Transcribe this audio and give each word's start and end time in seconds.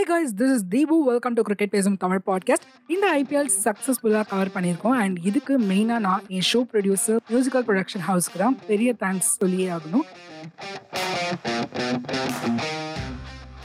Hey 0.00 0.04
guys 0.10 0.34
this 0.40 0.52
is 0.56 0.62
Deepu 0.72 0.96
welcome 1.08 1.34
to 1.36 1.42
cricket 1.46 1.72
பேசும் 1.74 1.96
Tamil 2.02 2.20
podcast 2.28 2.66
இந்த 2.94 3.06
IPL 3.16 3.50
சக்ஸஸ்ஃபுல்லாக 3.64 4.24
cover 4.30 4.50
பண்ணியிருக்கோம். 4.54 4.94
அண்ட் 5.02 5.16
இதுக்கு 5.28 5.54
மெயினாக 5.70 6.00
நான் 6.06 6.22
என் 6.36 6.46
ஷோ 6.50 6.60
ப்ரொடியூசர் 6.70 7.18
மியூசிக்கல் 7.32 7.64
ப்ரொடக்ஷன் 7.66 8.04
ஹவுஸ்க்கு 8.06 8.38
தான் 8.44 8.56
பெரிய 8.68 8.94
தேங்க்ஸ் 9.02 9.28
சொல்லியே 9.42 9.66
ஆகணும். 9.76 10.06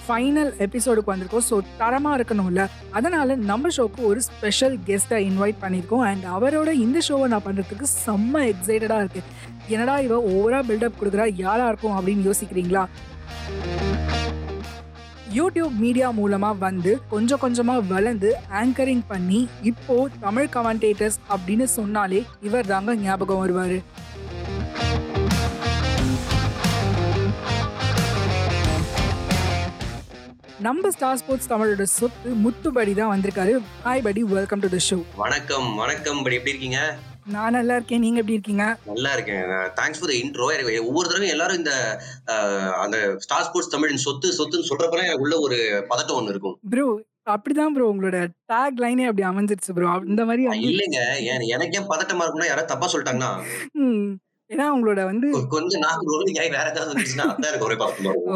ஃபைனல் 0.07 0.51
எபிசோடுக்கு 0.65 1.13
வந்திருக்கோம். 1.13 1.45
ஸோ 1.51 1.61
தரமாக 1.81 2.17
இருக்கணும்ல. 2.19 2.65
அதனால் 2.99 3.33
நம்ம 3.51 3.71
ஷோக்கு 3.77 4.03
ஒரு 4.11 4.21
ஸ்பெஷல் 4.29 4.77
கெஸ்ட்டை 4.89 5.21
இன்வைட் 5.29 5.61
பண்ணியிருக்கோம். 5.63 6.05
அண்ட் 6.09 6.27
அவரோட 6.35 6.73
இந்த 6.85 7.01
ஷோவை 7.09 7.29
நான் 7.35 7.47
பண்ணுறதுக்கு 7.49 7.87
செம்ம 8.05 8.45
எக்ஸைட்டடாக 8.53 9.03
இருக்கு. 9.05 9.23
என்னடா 9.75 9.97
இவ 10.09 10.19
ஓவராக 10.35 10.63
பில்டப் 10.71 10.99
கொடுக்குறா? 11.01 11.27
யாரா 11.45 11.67
இருக்கும் 11.73 11.97
அப்படின்னு 11.99 12.29
யோசிக்கிறீங்களா? 12.31 12.85
யூடியூப் 15.37 15.75
மீடியா 15.83 16.07
மூலமா 16.17 16.49
வந்து 16.65 16.91
கொஞ்சம் 17.13 17.41
கொஞ்சமா 17.43 17.75
வளர்ந்து 17.93 18.29
ஆங்கரிங் 18.61 19.05
பண்ணி 19.11 19.39
இப்போ 19.71 19.95
தமிழ் 20.25 20.49
கமெண்டேட்டர்ஸ் 20.55 21.17
அப்படின்னு 21.35 21.65
சொன்னாலே 21.77 22.19
இவர் 22.47 22.69
தாங்க 22.73 22.95
ஞாபகம் 23.05 23.41
வருவாரு. 23.43 23.79
நம்ம 30.65 30.89
ஸ்டார் 30.93 31.17
ஸ்போர்ட்ஸ் 31.21 31.49
தமிழோட 31.51 31.83
சொத்து 31.97 32.29
முத்துபடி 32.43 32.93
தான் 32.99 33.11
வந்திருக்காரு. 33.13 33.53
ஹாய் 33.87 34.05
படி 34.07 34.21
வெல்கம் 34.37 34.63
டு 34.63 34.69
த 34.75 34.79
ஷோ 34.87 34.97
வணக்கம் 35.23 35.67
வணக்கம் 35.81 36.21
படி 36.25 36.37
எப்படி 36.39 36.53
இருக்கீங்க? 36.53 36.79
நான் 37.33 37.51
நல்லா 37.51 37.75
இருக்கேன். 37.75 37.99
நீங்க 37.99 38.19
எப்படி 38.21 38.35
இருக்கீங்க? 38.37 38.65
நல்லா 38.85 39.11
இருக்கேன். 39.13 39.43
தேங்க்ஸ் 39.79 39.99
ஃபார் 39.99 40.11
த 40.11 40.15
இன்ட்ரோ 40.17 40.47
ஒவ்வொரு 40.87 41.07
தடவையும் 41.09 41.35
எல்லாரும் 41.35 41.57
இந்த 41.57 41.73
அந்த 42.83 42.97
ஸ்டார் 43.17 43.43
ஸ்போர்ட்ஸ் 43.43 43.73
தமிழின் 43.73 44.03
சொத்து 44.05 44.29
சொத்துன்னு 44.39 44.69
சொல்றப்ப 44.69 45.01
எனக்கு 45.03 45.25
உள்ள 45.25 45.39
ஒரு 45.39 45.57
பதட்டம் 45.89 46.17
ஒண்ணு 46.19 46.33
இருக்கும். 46.35 46.57
ப்ரோ 46.69 46.87
அப்படிதான் 47.33 47.73
ப்ரோ 47.75 47.85
உங்களோட 47.93 48.17
டேக் 48.53 48.81
லைனே 48.83 49.07
அப்படி 49.09 49.27
அமைஞ்சிருச்சு 49.27 49.73
ப்ரோ 49.73 49.93
இந்த 50.05 50.25
மாதிரி 50.25 50.43
இல்லைங்க. 50.69 51.01
எனக்கு 51.47 51.77
ஏன் 51.79 51.91
பதட்டமா 51.93 52.25
இருக்கும்னா 52.25 52.51
யாராவது 52.51 52.71
தப்பா 52.73 52.89
சொல்லிட்டாங்கன்னா? 52.93 53.31
ஏன்னா 54.49 54.65
உங்களோட 54.75 55.03
வந்து 55.03 55.27
கொஞ்சம் 55.47 55.81
ஆகி 55.81 56.49
வேற 56.49 56.65
ஏதாவது 56.69 56.93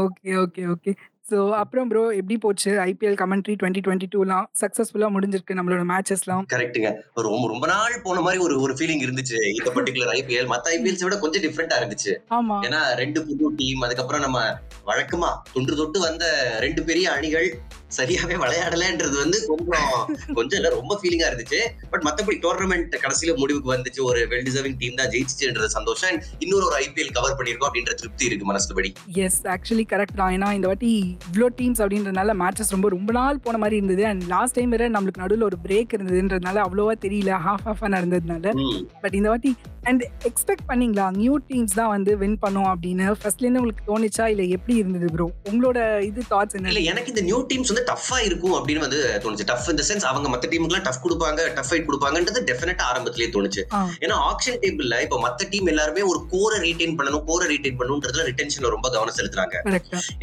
ஓகே 0.04 0.32
ஓகே 0.36 0.64
ஓகே. 0.68 0.92
ஸோ 1.32 1.38
அப்புறம் 1.52 1.88
ப்ரோ 1.88 2.04
எப்படி 2.20 2.36
போச்சு? 2.38 2.72
ஐபிஎல் 2.80 3.18
கமெண்ட்ரி 3.22 3.54
டுவெண்ட்டி 3.62 3.82
டுவெண்ட்டி 3.86 4.08
டூலாம் 4.16 4.46
சக்ஸஸ்ஃபுல்லாக 4.62 5.14
முடிஞ்சிருக்கு 5.16 5.58
நம்மளோட 5.58 5.84
மேட்சஸ்லாம் 5.92 6.46
கரெக்ட்டுங்க 6.54 6.90
ரொம்ப 7.28 7.48
ரொம்ப 7.48 7.68
நாள் 7.68 7.96
போன 8.04 8.22
மாதிரி 8.22 8.42
ஒரு 8.44 8.56
ஒரு 8.62 8.74
ஃபீலிங் 8.74 9.04
இருந்துச்சு. 9.06 9.40
இந்த 9.52 9.70
பர்டிகுலர் 9.78 10.12
ஐபிஎல் 10.18 10.50
மத்த 10.54 10.74
ஐபிஎல்ஸ் 10.76 11.06
விட 11.08 11.18
கொஞ்சம் 11.20 11.44
டிஃப்ரெண்டா 11.46 11.78
இருந்துச்சு. 11.82 12.14
ஆமா. 12.30 12.58
ஏன்னா 12.68 12.82
ரெண்டு 12.96 13.22
புது 13.26 13.52
டீம் 13.56 13.82
அதுக்கப்புறம் 13.82 14.22
நம்ம 14.22 14.40
வழக்கமா 14.86 15.32
தொன்று 15.54 15.76
தொட்டு 15.76 16.00
வந்த 16.00 16.26
ரெண்டு 16.60 16.84
பெரிய 16.84 17.12
அணிகள் 17.12 17.50
சரியாவே 17.98 18.36
விளையாடலன்றது 18.44 19.16
வந்து 19.24 19.38
கொஞ்சம் 19.50 19.92
கொஞ்சம் 20.38 20.58
இல்ல 20.60 20.70
ரொம்ப 20.76 20.94
ஃபீலிங்கா 21.00 21.28
இருந்துச்சு. 21.30 21.60
பட் 21.92 22.04
மத்தபடி 22.08 22.38
டோர்னமெண்ட் 22.46 22.96
கடைசியில 23.04 23.36
முடிவுக்கு 23.42 23.74
வந்துச்சு. 23.76 24.02
ஒரு 24.10 24.20
வெல் 24.32 24.46
டிசர்விங் 24.48 24.78
டீம் 24.82 25.00
தான் 25.00 25.12
ஜெயிச்சுன்றது 25.14 25.70
சந்தோஷம். 25.78 26.18
இன்னொரு 26.46 26.66
ஒரு 26.70 26.78
ஐபிஎல் 26.84 27.14
கவர் 27.18 27.38
பண்ணிருக்கோம் 27.40 27.70
அப்படின்ற 27.70 27.94
திருப்தி 28.02 28.26
இருக்கு 28.30 28.48
மனசுபடி. 28.52 28.92
எஸ் 29.26 29.42
ஆக்சுவலி 29.56 29.86
கரெக்ட் 29.94 30.20
தான். 30.22 30.34
ஏன்னா 30.38 30.50
இந்த 30.60 30.70
வாட்டி 30.72 30.92
இவ்வளோ 31.30 31.50
டீம்ஸ் 31.62 31.82
அப்படின்றதுனால 31.86 32.36
மேட்சஸ் 32.44 32.74
ரொம்ப 32.76 32.90
ரொம்ப 32.96 33.12
நாள் 33.20 33.42
போன 33.48 33.58
மாதிரி 33.64 33.80
இருந்தது. 33.82 34.06
அண்ட் 34.12 34.24
லாஸ்ட் 34.36 34.58
டைம் 34.60 34.74
வேற 34.76 34.90
நம்மளுக்கு 34.98 35.24
நடுவில் 35.24 35.48
ஒரு 35.50 35.60
பிரேக் 35.66 35.96
இருந்ததுன்றதுனால 35.98 36.64
அவ்வளோவா 36.68 36.96
தெரியல. 37.08 37.32
ஹாஃப் 37.48 37.66
ஹாஃபாக 37.70 37.92
நடந்ததுனால. 37.98 38.56
பட் 39.04 39.18
இந்த 39.20 39.30
வாட்டி 39.34 39.52
அண்ட் 39.90 40.04
எக்ஸ்பெக்ட் 40.30 40.66
பண்ணீங்களா? 40.70 41.06
நியூ 41.22 41.36
டீம்ஸ் 41.50 41.76
தான் 41.80 41.92
வந்து 41.96 42.12
வின் 42.22 42.38
பண்ணும் 42.44 42.70
அப்படின்னு 42.72 43.06
ஃபர்ஸ்ட்லேருந்து 43.22 43.62
உங்களுக்கு 43.62 43.86
தோணுச்சா? 43.92 44.26
இல்லை 44.34 44.46
எப்படி 44.58 44.76
இருந்தது 44.82 45.08
ப்ரோ 45.16 45.28
உங்களோட 45.52 45.80
இது 46.10 46.24
தாட்ஸ் 46.34 46.58
என்ன? 46.60 46.72
இல்ல 46.74 46.84
எனக்கு 46.92 47.12
இந்த 47.14 47.24
நியூ 47.30 47.40
டீம்ஸ் 47.52 47.72
வந்து 47.74 47.86
டஃபா 47.92 48.18
இருக்கும் 48.28 48.56
அப்படின்னு 48.60 48.84
வந்து 48.86 49.00
தோணுச்சு. 49.26 49.48
டஃப் 49.52 49.70
இந்த 49.74 49.86
சென்ஸ் 49.90 50.08
அவங்க 50.12 50.28
மத்த 50.36 50.50
டீமுக்குலாம் 50.54 50.86
டஃப் 50.88 51.04
கொடுப்பாங்க 51.06 51.48
டஃப் 51.58 51.70
ஃபைட் 51.72 51.88
கொடுப்பாங்கன்றது 51.90 52.44
டெஃபினட்டா 52.52 52.86
ஆரம்பத்திலேயே 52.92 53.30
தோணுச்சு. 53.36 53.64
ஏன்னா 54.04 54.18
ஆக்ஷன் 54.32 54.60
டேபிள்ல 54.66 55.02
இப்ப 55.08 55.20
மத்த 55.26 55.50
டீம் 55.54 55.72
எல்லாருமே 55.74 56.04
ஒரு 56.12 56.22
கோரை 56.34 56.60
ரீடைன் 56.68 56.98
பண்ணணும் 57.00 57.26
கோரை 57.32 57.48
ரீடைன் 57.54 57.78
பண்ணணும்ன்றதுல 57.82 58.26
ரிட்டென்ஷன்ல 58.32 58.74
ரொம்ப 58.76 58.88
கவனம் 58.96 59.18
செலுத்துறாங்க. 59.20 59.56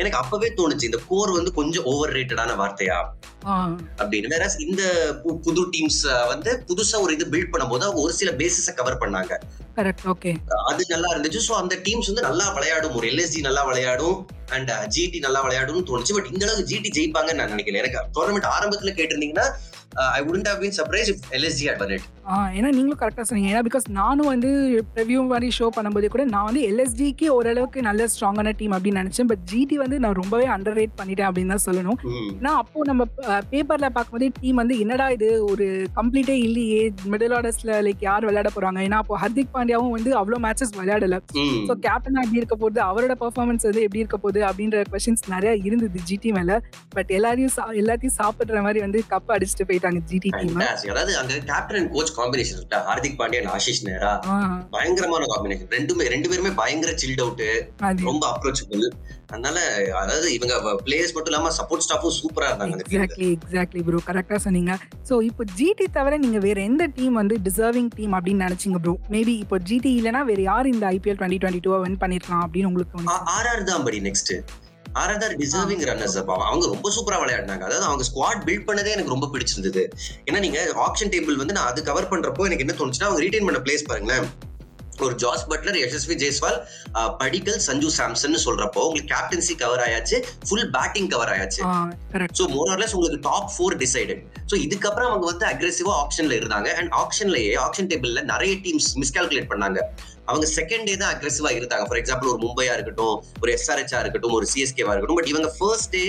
எனக்கு 0.01 0.19
அப்பவே 0.23 0.51
தோணுச்சு 0.61 0.91
இந்த 0.91 1.01
கோர் 1.11 1.37
வந்து 1.39 1.53
கொஞ்சம் 1.61 1.87
ஓவர் 1.95 2.15
ரேட்டடான 2.19 2.57
வார்த்தையா 2.63 2.99
அப்படின்னு. 4.03 4.31
வேற 4.35 4.45
இந்த 4.67 4.83
புது 5.45 5.63
டீம்ஸ் 5.75 6.01
வந்து 6.33 6.51
புதுசா 6.69 6.97
ஒரு 7.05 7.13
இது 7.17 7.27
பில்ட் 7.33 7.53
பண்ணும்போது 7.53 7.85
அவங்க 7.87 8.01
ஒரு 8.07 8.15
சில 8.21 8.31
பேசிஸ 8.41 8.75
கவர் 8.81 9.01
பண்ணாங்க. 9.03 9.33
கரெக்ட் 9.77 10.05
ஓகே 10.13 10.31
அது 10.71 10.83
நல்லா 10.93 11.09
இருந்துச்சு. 11.15 11.41
சோ 11.49 11.55
அந்த 11.63 11.75
டீம்ஸ் 11.87 12.11
வந்து 12.11 12.27
நல்லா 12.29 12.47
விளையாடும். 12.57 12.95
ஒரு 12.99 13.07
எல்எஸ்ஜி 13.13 13.41
நல்லா 13.49 13.63
விளையாடும். 13.71 14.19
அண்ட் 14.57 14.71
ஜிடி 14.97 15.19
uh, 15.19 15.25
நல்லா 15.27 15.41
விளையாடும்னு 15.47 15.87
தோணுச்சு. 15.91 16.15
பட் 16.19 16.31
இந்த 16.33 16.45
அளவுக்கு 16.47 16.71
ஜிடி 16.73 16.91
ஜெயிப்பாங்கன்னு 16.99 17.41
நான் 17.41 17.55
நினைக்கல. 17.55 17.83
எனக்கு 17.83 17.99
டோர்னமெண்ட் 18.17 18.49
ஆரம்பத்துல 18.57 18.95
கேட்டிருந்தீங்கன்னா 19.01 19.49
I 20.19 20.23
wouldn't 20.29 20.49
have 20.53 20.63
been 20.65 20.79
surprise 20.81 21.11
if 21.15 21.25
LSG 21.39 21.67
had 21.71 21.83
ஏன்னா 22.57 22.69
நீங்களும் 22.77 23.01
கரெக்டாக 23.01 23.25
சொன்னீங்க. 23.29 23.51
ஏன்னா 23.53 23.63
பிகாஸ் 23.67 23.85
நானும் 23.99 24.29
வந்து 24.33 24.49
ரிவ்யூ 24.99 25.21
மாதிரி 25.33 25.49
ஷோ 25.59 25.67
பண்ணும்போது 25.77 26.07
கூட 26.15 26.23
நான் 26.33 26.47
வந்து 26.49 26.63
எல்எஸ்டிக்கு 26.71 27.27
ஓரளவுக்கு 27.37 27.79
நல்ல 27.89 28.07
ஸ்ட்ராங்கான 28.13 28.53
டீம் 28.61 28.75
அப்படின்னு 28.77 29.01
நினச்சேன். 29.03 29.29
பட் 29.31 29.43
ஜிடி 29.51 29.77
வந்து 29.83 29.97
நான் 30.05 30.17
ரொம்பவே 30.21 30.47
அண்டர் 30.55 30.77
ரேட் 30.81 30.97
பண்ணிட்டேன் 31.01 31.29
அப்படின்னு 31.29 31.53
தான் 31.55 31.65
சொல்லணும். 31.67 31.99
ஏன்னா 32.39 32.53
அப்போ 32.63 32.85
நம்ம 32.91 33.07
பேப்பர்ல 33.53 33.91
பார்க்கும்போது 33.97 34.29
டீம் 34.41 34.61
வந்து 34.63 34.77
என்னடா 34.85 35.07
இது? 35.17 35.29
ஒரு 35.51 35.67
கம்ப்ளீட்டே 35.99 36.37
இல்லையே. 36.47 36.81
மிடில் 37.13 37.35
ஆர்டர்ஸ்ல 37.39 37.79
லைக் 37.89 38.03
யார் 38.09 38.27
விளையாட 38.29 38.51
போறாங்க? 38.57 38.81
ஏன்னா 38.89 39.01
அப்போ 39.05 39.21
ஹர்திக் 39.25 39.53
பாண்டியாவும் 39.57 39.95
வந்து 39.97 40.13
அவ்வளோ 40.23 40.41
மேட்சஸ் 40.47 40.75
விளையாடல. 40.81 41.19
ஸோ 41.69 41.77
கேப்டனா 41.87 42.25
எப்படி 42.27 42.41
இருக்க 42.43 42.59
போகுது 42.65 42.83
அவரோட 42.89 43.17
பெர்ஃபார்மன்ஸ் 43.23 43.69
வந்து 43.69 43.85
எப்படி 43.87 44.03
இருக்க 44.05 44.21
போகுது 44.27 44.43
அப்படின்ற 44.51 44.83
கொஸ்டின்ஸ் 44.95 45.25
நிறைய 45.35 45.55
இருந்தது 45.69 46.05
ஜிடி 46.11 46.33
மேல. 46.39 46.59
பட் 46.97 47.13
எல்லாரையும் 47.19 47.55
எல்லாத்தையும் 47.83 48.17
சாப்பிடுற 48.21 48.61
மாதிரி 48.69 48.83
வந்து 48.87 48.99
கப் 49.15 49.33
அடிச்சுட்டு 49.37 49.69
போயிட்டாங்க 49.71 50.03
ஜிடி 50.13 50.33
டீம். 50.41 50.61
அதாவது 50.93 51.15
அங்க 51.23 51.41
கேப்டன் 51.53 51.91
கோச் 51.95 52.15
காம்பினேஷன் 52.19 52.59
இருக்கா 52.59 52.79
ஹார்திக் 52.87 53.19
பாண்டியா 53.21 53.41
and 53.43 53.51
ஆஷிஷ் 53.55 53.83
நேரா? 53.89 54.13
பயங்கரமான 54.75 55.27
காம்பினேஷன் 55.33 55.71
ரெண்டுமே 55.77 56.07
ரெண்டு 56.15 56.31
பேருமே 56.31 56.53
பயங்கர 56.61 56.93
சில்ட் 57.03 57.23
அவுட் 57.25 57.45
ரொம்ப 58.09 58.25
அப்ரோச்சபிள் 58.33 58.85
அதனால 59.31 59.59
அதாவது 60.03 60.27
இவங்க 60.35 60.55
பிளேயர்ஸ் 60.83 61.15
மட்டும் 61.15 61.33
இல்லாம 61.33 61.53
சப்போர்ட் 61.59 61.85
ஸ்டாஃபும் 61.87 62.17
சூப்பரா 62.19 62.49
இருந்தாங்க. 62.51 62.77
எக்ஸாக்ட்லி 62.85 63.29
எக்ஸாக்ட்லி 63.37 63.81
ப்ரோ 63.87 64.01
கரெக்டாக 64.09 64.41
சொன்னீங்க. 64.45 64.73
ஸோ 65.09 65.15
இப்போ 65.29 65.45
ஜிடி 65.59 65.87
தவிர 65.97 66.19
நீங்க 66.25 66.41
வேற 66.47 66.59
எந்த 66.71 66.87
டீம் 66.97 67.17
வந்து 67.21 67.37
டிசர்விங் 67.49 67.91
டீம் 67.97 68.15
அப்படின்னு 68.19 68.47
நினைச்சீங்க 68.47 68.81
ப்ரோ 68.85 68.95
மேபி 69.15 69.35
இப்போ 69.45 69.59
ஜிடி 69.71 69.93
இல்லைனா 70.01 70.23
வேற 70.31 70.43
யார் 70.43 70.73
இந்த 70.75 70.87
IPL 70.97 71.19
twenty 71.21 71.41
twenty 71.43 71.65
two 71.67 71.75
win 71.87 72.01
பண்ணிருக்கலாம் 72.05 72.45
அப்படின்னு 72.47 72.71
உங்களுக்கு 72.73 73.19
ஆர்ஆர் 73.37 73.69
தான் 73.73 73.85
படி 73.89 74.01
நெக்ஸ்ட் 74.09 74.33
ஆர்ஆர் 75.03 75.23
தான் 75.23 75.37
டிசர்விங் 75.43 75.85
ரன்னர்ஸ் 75.91 76.19
அப்ப 76.23 76.35
அவங்க 76.51 76.65
ரொம்ப 76.75 76.91
சூப்பரா 76.97 77.21
விளையாடினாங்க. 77.23 77.65
அதாவது 77.69 77.89
அவங்க 77.91 78.05
ஸ்குவாட் 78.11 78.43
பில்ட் 78.49 78.67
பண்ணதே 78.71 78.95
எனக்கு 78.97 79.15
ரொம்ப 79.15 79.29
பிடிச்சிருந்தது. 79.35 79.85
ஏன்னா 80.29 80.41
நீங்க 80.47 80.59
ஆப்ஷன் 80.89 81.13
டேபிள் 81.15 81.41
வந்து 81.45 81.57
நான் 81.59 81.71
அது 81.73 81.89
கவர் 81.93 82.11
பண்றப்போ 82.13 82.49
எனக்கு 82.51 82.67
என்ன 82.67 82.77
தோணுச்சுன்னா 82.81 83.09
அவங்க 83.11 83.25
ரீடைன் 83.27 83.49
பண்ண 83.51 83.61
பிளேஸ் 83.67 83.89
பாருங்களேன். 83.93 84.29
ஒரு 85.05 85.15
ஜாஸ் 85.23 85.43
பட்லர் 85.49 85.77
யசஸ்வி 85.83 86.15
ஜெய்ஸ்வால் 86.21 86.57
படிக்கல் 87.23 87.59
சஞ்சு 87.67 87.89
சாம்சன் 87.97 88.37
சொல்றப்போ 88.45 88.83
உங்களுக்கு 88.87 89.11
கேப்டன்சி 89.13 89.55
கவர் 89.63 89.83
ஆயாச்சு 89.87 90.17
ஃபுல் 90.47 90.69
பேட்டிங் 90.77 91.11
கவர் 91.15 91.33
ஆயாச்சு. 91.33 91.61
ஸோ 92.39 92.45
மோரர்லெஸ் 92.55 92.95
உங்களுக்கு 92.99 93.21
டாப் 93.29 93.51
ஃபோர் 93.55 93.77
டிசைடட் 93.83 94.23
ஸோ 94.51 94.57
இதுக்கப்புறம் 94.67 95.11
அவங்க 95.11 95.27
வந்து 95.33 95.47
அக்ரெசிவா 95.53 95.95
ஆப்ஷன்ல 96.05 96.35
இருந்தாங்க. 96.41 96.71
அண்ட் 96.81 96.93
ஆப்ஷன்லயே 97.03 97.53
ஆப்ஷன் 97.67 97.91
டேபிள்ல 97.93 98.23
நிறைய 98.33 98.55
டீம்ஸ் 98.67 98.89
மிஸ்கால்குலேட் 99.03 99.51
பண்ணாங்க. 99.53 99.83
அவங்க 100.31 100.47
செகண்ட் 100.59 100.87
டே 100.89 100.95
தான் 101.03 101.13
அக்ரெசிவா 101.15 101.51
இருந்தாங்க. 101.59 101.85
ஃபார் 101.89 102.01
எக்ஸாம்பிள் 102.03 102.31
ஒரு 102.33 102.41
மும்பையா 102.47 102.73
இருக்கட்டும் 102.79 103.17
ஒரு 103.43 103.51
எஸ்ஆர்ஹெச்சா 103.57 104.01
இருக்கட்டும் 104.05 104.37
ஒரு 104.39 104.47
சிஎஸ்கேவா 104.53 104.95
இருக்கட்டும். 104.95 105.21
பட் 105.21 105.33
இவங்க 105.35 105.51
first 105.59 105.91
day 105.97 106.05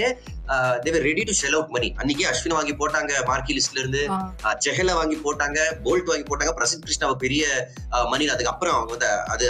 they were 0.85 1.05
ready 1.09 1.23
to 1.29 1.33
shell 1.39 1.55
out 1.57 1.73
money 1.75 1.89
அன்னைக்கு 2.01 2.23
அஸ்வின் 2.31 2.55
வாங்கி 2.57 2.73
போட்டாங்க 2.81 3.11
மார்க்கி 3.29 3.53
லிஸ்ட்ல 3.57 3.81
இருந்து. 3.83 4.01
செஹல 4.65 4.93
வாங்கி 4.99 5.17
போட்டாங்க 5.25 5.59
போல்ட் 5.85 6.09
வாங்கி 6.11 6.25
போட்டாங்க 6.29 6.53
பிரசித் 6.59 6.85
கிருஷ்ணாவை 6.85 7.15
பெரிய 7.23 7.43
மணி 8.13 8.27
அதுக்கப்புறம் 8.35 8.75
அவங்க 8.77 8.91
வந்து 8.95 9.09
அது 9.33 9.47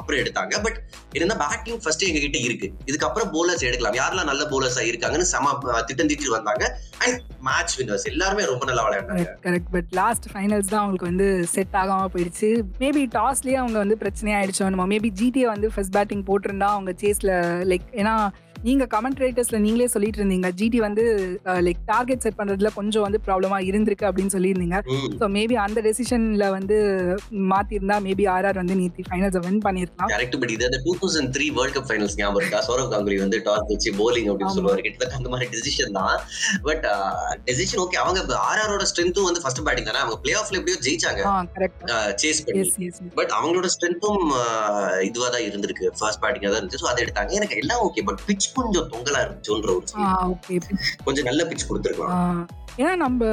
அப்புறம் 0.00 0.20
எடுத்தாங்க. 0.22 0.54
பட் 0.66 0.78
இருந்தா 1.18 1.36
பேட்டிங் 1.42 1.80
ஃபர்ஸ்ட் 1.84 2.06
எங்க 2.08 2.20
கிட்ட 2.24 2.38
இருக்கு. 2.46 2.68
இதுக்கப்புறம் 2.90 3.30
போலர்ஸ் 3.36 3.66
எடுக்கலாம். 3.68 3.98
யாரெல்லாம் 4.00 4.30
நல்ல 4.32 4.44
போலர்ஸா 4.52 4.84
இருக்காங்கன்னு 4.90 5.28
சம 5.34 5.54
திட்டம் 5.90 6.10
தீட்டி 6.12 6.34
வந்தாங்க. 6.38 6.64
அண்ட் 7.04 7.18
மேட்ச் 7.48 7.76
வின்னர்ஸ் 7.80 8.08
எல்லாருமே 8.12 8.44
ரொம்ப 8.52 8.64
நல்லா 8.70 8.84
விளையாண்டாங்க. 8.86 9.26
கரெக்ட் 9.46 9.70
பட் 9.76 9.90
லாஸ்ட் 10.00 10.26
ஃபைனல்ஸ் 10.32 10.72
தான் 10.72 10.82
அவங்களுக்கு 10.82 11.10
வந்து 11.12 11.28
செட் 11.54 11.76
ஆகாம 11.82 12.08
போயிடுச்சு. 12.14 12.50
மேபி 12.82 13.04
டாஸ்லயே 13.18 13.58
அவங்க 13.62 13.78
வந்து 13.84 13.98
பிரச்சனையாயிடுச்சோ 14.02 14.66
நம்ம 14.74 14.86
மேபி 14.94 15.10
ஜிடிஏ 15.20 15.46
வந்து 15.54 15.70
ஃபர்ஸ்ட் 15.74 15.94
பேட்டிங் 15.98 16.26
போட்டிருந்தா 16.30 16.70
அவங்க 16.76 16.94
சேஸ்ல 17.04 17.32
லைக் 17.72 17.88
ஏன்னா 18.00 18.14
நீங்க 18.66 18.84
கமெண்ட் 18.94 19.20
ரைட்டர்ஸ்ல 19.24 19.58
நீங்களே 19.64 19.88
சொல்லிட்டு 19.94 20.18
இருந்தீங்க. 20.20 20.48
ஜிடி 20.60 20.78
வந்து 20.86 21.02
லைக் 21.66 21.80
டார்கெட் 21.90 22.22
செட் 22.24 22.38
பண்றதுல 22.38 22.70
கொஞ்சம் 22.78 23.04
வந்து 23.06 23.18
ப்ராப்ளமா 23.26 23.58
இருந்திருக்கு 23.70 24.06
அப்படின்னு 24.08 24.34
சொல்லியிருந்தீங்க. 24.36 24.78
ஸோ 25.20 25.26
மேபி 25.36 25.56
அந்த 25.64 25.78
டெசிஷன்ல 25.86 26.46
வந்து 26.56 26.76
மாத்திருந்தா 27.52 27.96
மேபி 28.06 28.24
ஆர்ஆர் 28.36 28.60
வந்து 28.62 28.76
நேத்தி 28.80 29.04
ஃபைனல்ஸை 29.08 29.42
வின் 29.46 29.60
பண்ணியிருக்கலாம் 29.66 30.10
கரெக்ட் 30.14 30.36
பட் 30.42 30.52
இது 30.56 30.70
two 30.86 30.94
thousand 31.02 31.30
three 31.36 31.46
world 31.58 31.76
cup 31.76 31.88
finals 31.90 32.16
ஞாபகம் 32.20 32.40
இருக்கா? 32.42 32.60
சௌரவ் 32.68 32.90
கங்குலி 32.94 33.18
வந்து 33.24 33.40
டாஸ் 33.48 33.68
வச்சு 33.72 33.92
போலிங் 34.00 34.30
அப்படின்னு. 34.32 34.56
சொல்லுவாரு. 34.58 34.84
கிட்டத்தட்ட 34.86 35.20
அந்த 35.20 35.30
மாதிரி 35.34 35.48
டெசிஷன் 35.54 35.94
தான். 35.98 36.16
பட் 36.68 36.86
டெசிஷன் 37.50 37.82
ஓகே 37.84 38.00
அவங்க 38.04 38.40
ஆர்ஆரோட 38.48 38.86
ஸ்ட்ரென்த்தும் 38.92 39.28
வந்து 39.28 39.44
ஃபர்ஸ்ட் 39.44 39.62
பேட்டிங் 39.68 39.88
தானே? 39.90 40.02
அவங்க 40.06 40.18
பிளே 40.24 40.34
ஆஃப்ல 40.40 40.60
எப்படியோ 40.60 40.80
ஜெயிச்சாங்க. 40.88 41.22
சேஸ் 42.24 42.42
பண்ணி. 42.48 42.90
பட் 43.20 43.32
அவங்களோட 43.38 43.70
ஸ்ட்ரென்த்தும் 43.76 44.26
இதுவா 45.10 45.30
தான் 45.36 45.46
இருந்திருக்கு. 45.48 45.86
ஃபர்ஸ்ட் 46.00 46.22
பேட்டிங்கா 46.24 46.50
தான் 46.52 46.60
இருந்துச்சு. 46.60 46.82
ஸோ 46.84 46.90
அதை 46.94 47.00
எடுத்தாங்க. 47.06 47.32
எனக்கு 47.40 47.62
எல்லாம் 47.64 47.84
ஓகே 47.88 48.06
பட் 48.10 48.22
பிச் 48.28 48.50
கொஞ்சம் 48.56 48.88
தொங்கலா 48.90 49.20
இருந்துச்சுன்ற 49.24 49.70
ஒரு. 49.76 49.84
கொஞ்சம் 51.04 51.24
நல்ல 51.24 51.44
பிச் 51.44 51.66
கொடுத்துருக்கலாம். 51.68 52.46
ஏன்னா 52.78 52.94
நம்ப 53.02 53.24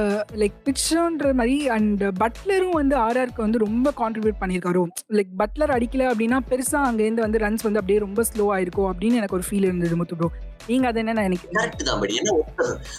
லைக் 0.42 0.58
பிட்ச்ன்ற 0.66 1.32
மாரி 1.40 1.58
அண்ட் 1.76 2.04
பட்லரும் 2.20 2.78
வந்து 2.78 2.96
ஆர்ஆர்க்கு 3.02 3.42
வந்து 3.42 3.64
ரொம்ப 3.64 3.88
கான்ட்ரிபியூட் 3.98 4.40
பண்ணியிருக்காரோ! 4.42 4.84
லைக் 5.18 5.34
பட்லர் 5.42 5.76
அடிக்கல 5.76 6.08
அப்டின்னா, 6.12 6.40
பெருசா 6.50 6.82
அங்கேருந்து 6.90 7.26
வந்து 7.26 7.44
ரன்ஸ் 7.44 7.68
வந்து 7.68 7.82
அப்டியே 7.82 8.06
ரொம்ப 8.06 8.24
ஸ்லோவா 8.30 8.56
ஆயிருக்கும் 8.58 8.90
அப்டின்னு 8.92 9.20
எனக்கு 9.22 9.38
ஒரு 9.40 9.48
ஃபீல் 9.48 9.70
இருந்தது 9.70 9.98
முத்து 10.02 10.18
ப்ரோ. 10.20 10.30
நீங்க 10.68 10.86
அத 10.90 10.98
என்ன 11.02 11.14
நெனைக்கிறீங்க? 11.18 11.58
கரெக்ட் 11.58 11.82
தான் 11.88 11.98
பட் 12.02 12.14
ஏன்னா 12.18 12.34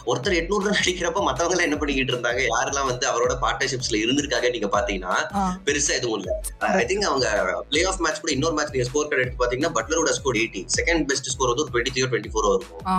ஒருத்தர் 0.06 0.34
800 0.38 0.66
ரன் 0.66 0.80
அடிக்கிறப்ப 0.80 1.20
மத்தவங்க 1.28 1.54
எல்லாம் 1.54 1.68
என்ன 1.68 1.76
பண்ணிக்கிட்டு 1.78 2.12
இருந்தாங்க 2.14 2.40
யாரெல்லாம் 2.48 2.88
வந்து 2.90 3.04
அவரோட 3.10 3.34
பார்ட்னர்ஷிப்ஸ்ல 3.44 4.00
இருந்திருக்காங்க 4.02 4.48
நீங்க 4.54 4.68
பாத்தீங்கன்னா. 4.74 5.14
பெருசா 5.68 5.94
எதுவும் 5.98 6.18
இல்ல 6.18 6.30
ஐ 6.74 6.84
திங்க் 6.90 7.06
அவங்க 7.10 7.26
பிளே 7.70 7.82
ஆஃப் 7.90 8.02
மேட்ச் 8.04 8.20
கூட 8.20 8.32
இன்னொரு 8.34 8.56
மேட்ச் 8.58 8.74
நீங்க 8.74 8.88
ஸ்கோர் 8.90 9.08
கார்டு 9.08 9.24
எடுத்து 9.24 9.40
பாத்தீங்கன்னா 9.42 9.72
பட்லரோட 9.78 10.12
ஸ்கோர் 10.18 10.38
80 10.42 10.62
செகண்ட் 10.76 11.06
பெஸ்ட் 11.10 11.30
ஸ்கோர் 11.34 11.52
வந்து 11.52 11.64
ஒரு 11.66 11.72
23 11.76 12.04
24 12.26 12.52
இருக்கும் 12.54 12.84
ஆ 12.86 12.98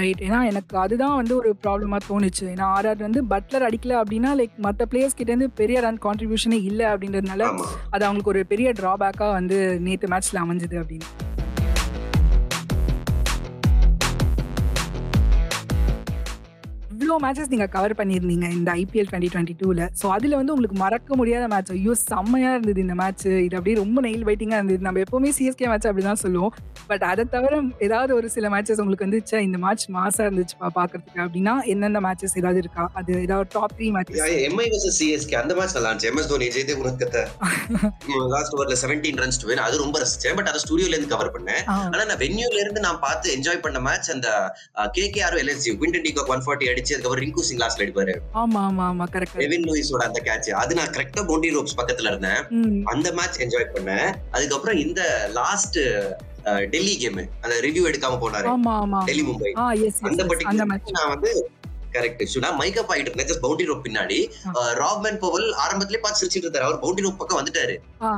ரைட். 0.00 0.22
ஏன்னா 0.28 0.42
எனக்கு 0.52 0.76
அதுதான் 0.84 1.16
வந்து 1.20 1.34
ஒரு 1.40 1.52
ப்ராப்ளமா 1.64 2.00
தோணுச்சு. 2.08 2.44
ஏன்னா 2.54 2.68
ஆர்ஆர் 2.74 3.06
வந்து 3.06 3.22
பட்லர் 3.24 3.66
அடிக்கல 3.68 3.98
அப்டின்னா, 4.00 4.32
லைக் 4.40 4.56
மத்த 4.66 4.88
பிளேயர்ஸ் 4.90 5.18
கிட்டேருந்து 5.18 5.48
பெரிய 5.60 5.80
ரன் 5.80 6.02
கான்ட்ரிபியூஷனே 6.06 6.58
இல்ல 6.62 6.82
அப்டின்றதுனால, 6.92 7.42
ஆமா 7.50 7.66
அது 7.90 8.04
அவங்களுக்கு 8.04 8.34
ஒரு 8.34 8.42
பெரிய 8.52 8.70
ட்ராபேக்கா 8.72 9.28
வந்து 9.32 9.58
நேத்து 9.80 10.12
மேட்ச்ல 10.14 10.42
அமைஞ்சது 10.44 10.78
அப்டின்னு. 10.82 11.08
இவ்ளோ 17.14 17.24
மேட்சஸ் 17.24 17.50
நீங்க 17.50 17.66
கவர் 17.74 17.92
பண்ணியிருந்தீங்க 17.98 18.46
இந்த 18.54 18.70
ஐபிஎல் 18.74 19.08
2022ல. 19.08 19.82
ஸோ 20.00 20.06
அதுல 20.14 20.38
வந்து 20.38 20.52
உங்களுக்கு 20.54 20.76
மறக்க 20.80 21.16
முடியாத 21.20 21.44
மேட்ச், 21.52 21.70
ஐயோ! 21.74 21.92
செம்மையா 22.02 22.48
இருந்தது 22.54 22.80
இந்த 22.84 22.94
மேட்ச். 23.00 23.24
இது 23.38 23.54
அப்டியே 23.58 23.76
ரொம்ப 23.80 23.98
நெயில் 24.06 24.24
பைட்டிங்கா 24.28 24.56
இருந்தது. 24.60 24.84
நம்ம 24.86 25.00
எப்பவுமே 25.04 25.30
சிஎஸ்கே 25.36 25.68
மேட்ச் 25.72 25.86
அப்டிதான் 25.90 26.20
சொல்லுவோம். 26.22 26.54
பட் 26.90 27.04
அத 27.10 27.26
தவிர 27.34 27.52
ஏதாவது 27.86 28.12
ஒரு 28.16 28.28
சில 28.34 28.48
மேட்சஸ் 28.54 28.80
உங்களுக்கு 28.82 29.06
வந்து, 29.06 29.20
ச்சே! 29.24 29.38
இந்த 29.46 29.60
மேட்ச் 29.64 29.84
மாஸா 29.96 30.24
இருந்துச்சுப்பா 30.26 30.70
பார்க்கறதுக்கு 30.78 31.22
அப்டின்னா, 31.24 31.54
எந்தெந்த 31.74 32.02
மேட்சஸ் 32.06 32.34
ஏதாவது 32.42 32.60
இருக்கா? 32.64 32.86
அது 33.00 33.12
ஏதாவது 33.22 33.48
top 33.54 33.76
3 33.78 33.92
matches. 33.96 34.24
MI 34.48 34.66
versus 34.66 34.98
CSK 35.00 35.38
அந்த 35.42 35.54
மேட்ச் 35.58 35.76
நல்லா 35.76 35.90
இருந்துச்சு 35.90 36.10
எம்எஸ் 36.12 36.30
தோனி 36.32 36.48
ஜெயதேவ் 36.56 36.82
உனக்கத்த 36.84 37.22
லாஸ்ட் 38.34 38.56
ஓவர்ல 38.56 38.76
17 38.82 39.22
ரன்ஸ் 39.22 39.40
டு 39.40 39.56
அது 39.66 39.82
ரொம்ப 39.84 39.96
ரசிச்சேன் 40.02 40.36
பட் 40.38 40.50
அதை 40.50 40.62
ஸ்டுடியோல 40.64 40.94
இருந்து 40.94 41.12
கவர் 41.14 41.32
பண்ணேன். 41.34 41.62
ஆனா 41.86 42.02
நான் 42.04 42.20
வென்யூல 42.24 42.58
இருந்து 42.64 42.82
நான் 42.84 43.00
பார்த்து 43.06 43.34
என்ஜாய் 43.36 43.62
பண்ண 43.64 43.78
மேட்ச் 43.86 44.12
அந்த 44.14 44.28
கேகேஆர் 44.98 45.40
எல்எஸ்ஜி 45.42 45.72
விண்டன் 45.82 46.06
டிகாக் 46.06 46.32
ஒன் 46.34 46.44
ஃபார்ட்டி 46.44 46.68
அடிச்சு 46.72 46.92
அதுக்கப்புறம் 47.04 47.24
ரிங்கு 47.24 47.46
சிங் 47.48 47.62
லாஸ்ட்ல 47.62 47.84
அடிப்பாரு 47.84 48.14
ஆமா, 48.42 48.60
ஆமா, 48.68 48.84
ஆமா. 48.90 49.04
கரெக்ட். 49.14 49.40
எவின் 49.46 49.66
லூயிஸோட 49.68 50.02
அந்த 50.08 50.20
கேட்ச் 50.26 50.50
அது 50.60 50.72
நான் 50.78 50.92
கரெக்டா 50.94 51.22
பவுண்டரி 51.24 51.52
ரோப்ஸ் 51.56 51.78
பக்கத்துல 51.80 52.10
இருந்தேன். 52.12 52.40
அந்த 52.92 53.08
மேட்ச் 53.18 53.40
என்ஜாய் 53.44 53.72
பண்ணேன் 53.74 54.08
அதுக்கப்புறம் 54.34 54.78
இந்த 54.84 55.00
லாஸ்ட் 55.38 55.78
டெல்லி 56.72 56.94
கேம் 57.02 57.20
அந்த 57.42 57.54
ரிவ்யூ 57.66 57.82
எடுக்காம 57.90 58.16
போனாரு 58.22 58.48
ஆமா, 58.54 58.72
ஆமா. 58.82 59.00
டெல்லி 59.08 59.24
மும்பை 59.28 59.52
ஆ 59.58 59.66
எஸ், 59.84 60.00
அந்த 60.08 60.24
பர்டிகுலர் 60.30 60.70
மேட்ச். 60.72 60.94
நான் 60.98 61.12
வந்து 61.14 61.30
கரெக்ட் 61.94 62.22
நான் 62.44 62.56
மைக்கப் 62.60 62.90
ஆயிட்டு 62.92 63.10
இருந்தேன் 63.10 63.28
ஜஸ்ட் 63.28 63.44
பவுண்டரி 63.44 63.66
ரோப் 63.68 63.84
பின்னாடி. 63.84 64.18
ராப்மேன் 64.80 65.18
பவல் 65.22 65.46
ஆரம்பத்திலே 65.64 66.00
பார்த்து 66.02 66.20
சிரிச்சிட்டு 66.22 66.46
இருந்தாரு 66.46 66.66
அவர் 66.68 66.80
பவுண்டரி 66.82 67.06
ரோப் 67.06 67.20
பக்கம் 67.20 67.40
வந்துட்டாரு. 67.40 67.76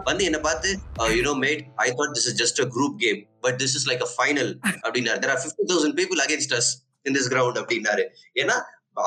வந்து 0.09 0.25
என்ன 0.29 0.39
பார்த்து 0.47 0.71
you 1.13 1.23
know 1.27 1.35
mate 1.43 1.63
I 1.85 1.89
thought 1.99 2.15
this 2.17 2.29
is 2.31 2.39
just 2.41 2.63
a 2.65 2.69
group 2.77 2.97
game 3.05 3.19
but 3.45 3.59
this 3.63 3.77
is 3.79 3.87
like 3.91 4.05
a 4.07 4.13
final 4.15 4.53
அப்படின்னாரு 4.85 5.21
there 5.23 5.35
are 5.35 5.43
fifty 5.45 5.67
thousand 5.73 5.97
people 6.01 6.23
against 6.27 6.57
us 6.59 6.71
in 7.07 7.17
this 7.17 7.31
ground 7.33 7.59
அப்படின்னாரு 7.61 8.05
ஏன்னா 8.37 8.57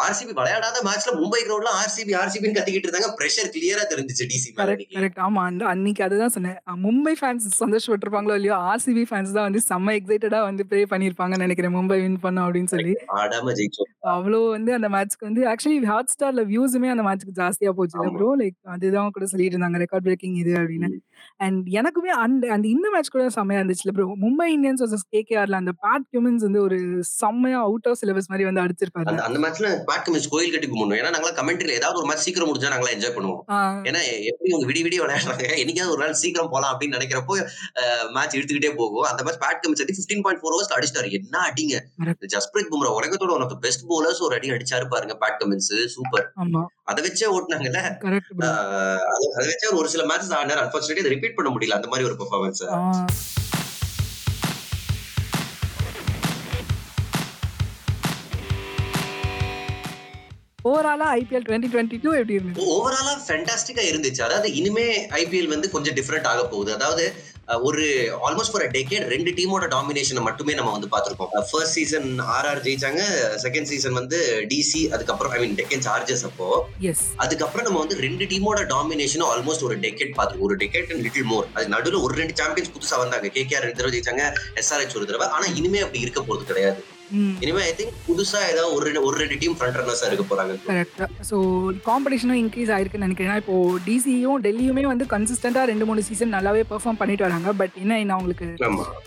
ஆர்சிபி 0.06 0.33
விளையாடாத 0.39 0.77
மேட்ச்ல 0.88 1.12
மும்பை 1.19 1.39
கிரவுண்ட்ல 1.45 1.71
ஆர்சிபி 1.81 2.13
ஆர்சிபின்னு 2.21 2.57
கத்திக்கிட்டு 2.57 2.88
இருந்தாங்க. 2.88 3.09
பிரஷர் 3.19 3.50
கிளியரா 3.56 3.83
தெரிஞ்சுச்சு 3.91 4.25
டிசி 4.31 4.50
கரெக்ட் 4.59 4.94
கரெக்ட் 4.97 5.19
ஆமா 5.27 5.41
அந்த 5.50 5.63
அன்னைக்கு 5.74 6.03
அதுதான் 6.07 6.33
சொன்னேன். 6.36 6.57
மும்பை 6.86 7.13
ஃபேன்ஸ் 7.19 7.47
சந்தோஷப்பட்டிருப்பாங்களோ 7.62 8.36
இல்லையோ 8.39 8.57
ஆர்சிபி 8.71 9.06
ஃபேன்ஸ் 9.09 9.36
தான் 9.38 9.47
வந்து 9.50 9.62
செம்ம 9.69 9.95
எக்ஸைட்டடா 10.00 10.41
வந்து 10.50 10.65
ப்ரே 10.71 10.81
பண்ணியிருப்பாங்கன்னு 10.94 11.45
நினைக்கிறேன். 11.47 11.75
மும்பை 11.77 12.00
வின் 12.03 12.19
பண்ணோம் 12.25 12.45
அப்படின்னு 12.47 12.71
சொல்லி. 12.75 12.94
ஆடாம 13.21 13.56
ஜெயிச்சோம். 13.59 13.91
அவ்வளோ 14.15 14.41
வந்து 14.56 14.74
அந்த 14.77 14.89
மேட்ச்க்கு 14.95 15.30
வந்து 15.30 15.44
ஆக்சுவலி 15.53 15.80
ஹாட் 15.94 16.13
ஸ்டார்ல 16.15 16.44
வியூஸுமே 16.53 16.89
அந்த 16.95 17.06
மேட்ச்க்கு 17.09 17.35
ஜாஸ்தியா 17.42 17.74
போச்சு. 17.80 17.97
ப்ரோ 18.18 18.30
லைக் 18.42 18.57
அதுதான் 18.75 19.13
கூட 19.18 19.25
சொல்லிட்டு 19.33 19.56
இருந்தாங்க. 19.56 19.80
ரெக்கார்ட் 19.85 20.07
பிரேக்கிங் 20.09 20.38
இது 20.44 20.53
அப்படின்னு. 20.62 20.89
அண்ட் 21.45 21.65
எனக்குமே 21.80 22.12
அந்த 22.25 22.44
அந்த 22.56 22.65
இந்த 22.75 22.88
மேட்ச் 22.94 23.13
கூட 23.15 23.24
செம்மையா 23.38 23.59
இருந்துச்சுல 23.62 23.92
ப்ரோ 23.95 24.06
மும்பை 24.25 24.47
இந்தியன்ஸ் 24.56 24.81
வர்சஸ் 24.83 25.06
கேகேஆர்ல 25.15 25.57
அந்த 25.62 25.71
பேட் 25.83 26.06
கியூமன்ஸ் 26.12 26.45
வந்து 26.47 26.62
ஒரு 26.68 26.77
செம்மையா 27.19 27.59
அவுட் 27.69 27.88
ஆஃப் 27.92 28.00
சிலபஸ் 28.01 28.30
மாதிரி 28.31 28.45
வந்து 28.50 28.62
அடிச்சிருப்பாரு. 28.65 29.18
அந்த 29.27 29.39
மேட்ச்ல 29.45 29.69
பேட் 29.87 30.07
மிஸ் 30.07 30.27
கோயில் 30.27 30.51
கட்டி 30.51 30.67
கும்பிடணும் 30.67 30.97
ஏன்னா 30.97 31.09
நாங்களா 31.09 31.39
கமெண்ட்ரில 31.39 31.69
ஏதாவது 31.69 31.99
ஒரு 31.99 32.07
மேட்ச் 32.07 32.21
சீக்கிரம் 32.21 32.55
முடிஞ்சா 32.55 32.65
நாங்களா 32.65 32.89
என்ஜாய் 32.89 33.15
பண்ணுவோம். 33.15 33.39
ஏன்னா 33.83 34.23
எப்படி 34.23 34.51
உங்க 34.51 34.65
விடி 34.65 34.83
விடி 34.83 34.99
விளையாடுறாங்க? 34.99 35.49
என்னைக்காவது 35.55 35.89
ஒரு 35.89 35.97
நாள் 35.97 36.13
சீக்கிரம் 36.13 36.49
போலாம் 36.49 36.79
அப்படின்னு 36.79 36.83
நினைக்கிறப்போ 36.83 37.47
மேட்ச் 38.11 38.35
எடுத்துக்கிட்டே 38.35 38.75
போகும். 38.75 39.01
அந்த 39.01 39.23
மேட்ச் 39.23 39.41
பேட் 39.41 39.67
கமிச்சு 39.67 39.81
அடி 39.81 40.05
பிப்டீன் 40.07 40.21
பாயிண்ட் 40.21 40.41
ஃபோர் 40.43 40.47
ஹவர்ஸ் 40.47 40.77
அடிச்சிட்டாரு. 40.77 41.11
என்ன 41.11 41.39
அடிங்க. 41.39 41.79
ஜஸ்பிரீத் 42.27 42.71
பும்ரா 42.71 42.89
உலகத்தோட 43.01 43.31
ஒன் 43.31 43.41
ஆஃப் 43.41 43.61
பெஸ்ட் 43.61 43.83
பவுலர்ஸ் 43.83 44.19
ஒரு 44.19 44.35
அடி 44.35 44.49
அடிச்சாரு 44.49 44.87
பாருங்க 44.89 45.17
பேட் 45.19 45.43
கமின்ஸ் 45.43 45.85
சூப்பர் 45.85 46.31
அதை 46.83 47.03
வச்சே 47.03 47.23
ஓட்டுனாங்கல்ல? 47.23 47.97
அது- 48.37 48.97
வச்சே 49.37 49.75
ஒரு 49.75 49.89
சில 49.89 50.03
மேட்சஸ் 50.03 50.31
ஆடினார். 50.31 50.67
அன்பார்ச்சுனேட்லி 50.67 51.07
ரிப்பீட் 51.07 51.35
பண்ண 51.35 51.57
முடியல. 51.57 51.69
அந்த 51.69 51.87
மாதிரி 51.87 52.09
ஒரு 52.09 52.15
பெர்ஃபார்மன்ஸ் 52.15 52.63
ஓவராலா 60.69 61.07
ஐபிஎல் 61.19 61.48
டுவெண்ட்டி 61.48 61.71
டுவெண்ட்டி 61.74 61.98
டூ 62.04 62.12
எப்படி 62.19 62.38
இருந்தது? 62.38 62.68
ஓவராலா 62.75 63.16
ஃபென்டாஸ்டிக்கா 63.25 63.83
இருந்துச்சு. 63.89 64.21
அதாவது 64.27 64.50
இனிமே 64.62 64.88
ஐபிஎல் 65.24 65.51
வந்து 65.56 65.68
கொஞ்சம் 65.75 65.98
டிஃப்ரெண்ட் 66.00 66.30
ஆக 66.31 66.42
போகுது. 66.54 66.71
அதாவது 66.77 67.06
ஒரு 67.68 67.86
ஆல்மோஸ்ட் 68.25 68.51
ஃபார் 68.54 68.66
டெக்கேட் 68.75 69.06
ரெண்டு 69.13 69.31
டீமோட 69.38 69.68
டாமினேஷனை 69.75 70.21
மட்டுமே 70.27 70.54
நம்ம 70.57 70.74
வந்து 70.75 70.89
பார்த்திருக்கோம். 70.92 71.31
ஃபர்ஸ்ட் 71.51 71.75
சீசன் 71.77 72.10
ஆர்ஆர் 72.36 72.62
ஜெயிச்சாங்க. 72.66 73.01
செகண்ட் 73.44 73.69
சீசன் 73.71 73.98
வந்து 74.00 74.18
டிசி 74.51 74.81
அதுக்கப்புறம் 74.95 75.33
ஐ 75.38 75.39
மீன் 75.44 75.57
டெக்கன் 75.62 75.86
சார்ஜஸ் 75.88 76.24
அப்போ. 76.30 76.50
அதுக்கப்புறம் 77.25 77.68
நம்ம 77.69 77.81
வந்து 77.83 77.98
ரெண்டு 78.06 78.27
டீமோட 78.33 78.62
டாமினேஷனும் 78.75 79.31
ஆல்மோஸ்ட் 79.31 79.66
ஒரு 79.69 79.77
டெக்கெட் 79.88 80.13
பார்த்துருக்கோம். 80.19 80.48
ஒரு 80.50 80.60
டெக்கெட் 80.63 80.94
அண்ட் 80.94 81.04
லிட்டில் 81.07 81.27
மோர் 81.31 81.50
அது 81.57 81.74
நடுவில் 81.75 82.04
ஒரு 82.06 82.16
ரெண்டு 82.21 82.38
சாம்பியன்ஸ் 82.42 82.74
புதுசா 82.77 83.01
வந்தாங்க. 83.04 83.33
கேகேஆர் 83.39 83.68
ரெண்டு 83.68 83.80
தடவை 83.81 83.94
ஜெயிச்சாங்க. 83.98 84.25
எஸ்ஆர்ஹெச் 84.62 84.98
ஒரு 85.01 85.10
தடவை. 85.12 85.27
ஆனா 85.38 85.48
இனிமே 85.62 85.81
அப்படி 85.88 86.06
இருக்க 86.07 86.21
போறது 86.30 86.50
கிடையாது. 86.54 86.80
இனிமே 87.44 87.61
ஐ 87.67 87.71
திங்க் 87.77 87.95
புதுசா 88.07 88.39
ஏதாவது 88.51 88.73
ஒரு 88.77 88.89
ஒரு 89.07 89.15
ரெண்டு 89.21 89.38
டீம் 89.41 89.56
ஃப்ரண்ட் 89.57 89.77
ரன்னர்ஸா 89.79 90.07
இருக்க 90.09 90.25
போறாங்க. 90.31 90.56
கரெக்ட் 90.69 91.00
ஸோ 91.29 91.38
காம்படிஷனும் 91.88 92.39
இன்க்ரீஸ் 92.41 92.71
ஆயிருக்குன்னு 92.75 93.07
நினைக்கிறேன். 93.07 93.39
இப்போ 93.41 93.56
டிசியும் 93.88 94.44
டெல்லியுமே 94.47 94.83
வந்து 94.91 95.07
கன்சிஸ்டண்டா 95.13 95.63
ரெண்டு 95.71 95.88
மூணு 95.89 96.03
சீசன் 96.09 96.35
நல்லாவே 96.38 96.63
பெர்ஃபார்ம் 96.73 97.00
பண்ணிட்டு 97.01 97.27
வராங்க. 97.27 97.51
பட் 97.61 97.77
என்ன 97.83 98.00
இன்னும் 98.03 98.17
அவங்களுக்கு 98.17 98.50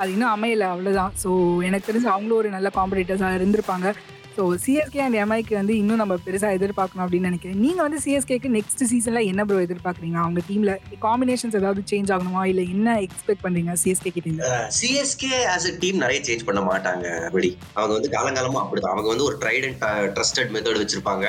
அது 0.02 0.10
இன்னும் 0.16 0.32
அமையல 0.36 0.66
அவ்வளவுதான். 0.72 1.14
ஸோ 1.24 1.30
எனக்கு 1.68 1.88
தெரிஞ்சு 1.90 2.10
அவங்களும் 2.14 2.40
ஒரு 2.42 2.50
நல்ல 2.56 2.70
காம்படிட்டர்ஸாக 2.78 3.38
இருந்திருப்பாங்க. 3.40 3.88
ஸோ 4.36 4.42
சிஎஸ்கே 4.64 5.00
அண்ட் 5.04 5.16
எம்ஐக்கு 5.22 5.54
வந்து 5.58 5.74
இன்னும் 5.80 6.00
நம்ம 6.02 6.14
பெருசாக 6.26 6.56
எதிர்பார்க்கணும் 6.58 7.04
அப்படின்னு 7.04 7.28
நினைக்கிறேன். 7.30 7.58
நீங்கள் 7.64 7.84
வந்து 7.86 7.98
சிஎஸ்கேக்கு 8.04 8.48
நெக்ஸ்ட் 8.56 8.84
சீசனில் 8.92 9.28
என்ன 9.30 9.44
ப்ரோ 9.48 9.58
எதிர்பார்க்குறீங்க? 9.66 10.18
அவங்க 10.24 10.40
டீமில் 10.50 10.72
காம்பினேஷன்ஸ் 11.06 11.56
ஏதாவது 11.60 11.82
சேஞ்ச் 11.92 12.12
ஆகணுமா? 12.16 12.42
இல்லை 12.52 12.64
என்ன 12.74 12.96
எக்ஸ்பெக்ட் 13.06 13.44
பண்ணுறீங்க 13.46 13.74
சிஎஸ்கே 13.82 14.12
கிட்ட 14.16 14.60
சிஎஸ்கே 14.80 15.32
ஆஸ் 15.54 15.68
அ 15.70 15.74
டீம் 15.84 16.02
நிறைய 16.04 16.20
சேஞ்ச் 16.28 16.46
பண்ண 16.50 16.62
மாட்டாங்க 16.70 17.06
அப்படி 17.28 17.50
அவங்க 17.78 17.92
வந்து 17.98 18.12
காலங்காலமா 18.16 18.62
அப்படிதான். 18.64 18.94
அவங்க 18.96 19.08
வந்து 19.14 19.28
ஒரு 19.30 19.38
ட்ரைட் 19.44 19.66
அண்ட் 19.68 20.12
ட்ரஸ்டட் 20.18 20.52
மெத்தட் 20.56 20.82
வச்சிருப்பாங்க. 20.82 21.26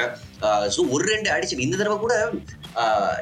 ஸோ 0.75 0.81
ஒரு 0.95 1.05
ரெண்டு 1.13 1.29
அடிச்சு 1.35 1.65
இந்த 1.67 1.77
தடவை 1.81 1.97
கூட 2.05 2.15